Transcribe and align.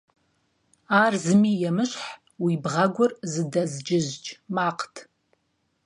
Ар 1.01 1.13
зыми 1.23 1.53
емыщхь, 1.69 2.09
уи 2.43 2.53
бгъэгур 2.63 3.11
зыдэзджыздж 3.31 4.27
макът. 4.55 4.95